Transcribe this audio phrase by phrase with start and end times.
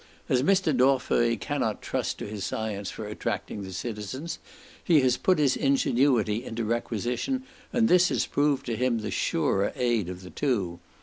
[0.29, 0.75] As Mr.
[0.75, 4.39] Dorfeuille cannot trust to his science for attracting the citizens,
[4.83, 9.71] he has put his ingenuity into requisition, and this has proved to him the surer
[9.75, 10.79] aid of the two.